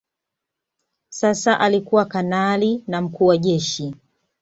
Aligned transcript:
Sasa 1.09 1.59
alikuwa 1.59 2.05
kanali 2.05 2.83
na 2.87 3.01
mkuu 3.01 3.25
wa 3.25 3.37
Jeshi 3.37 3.93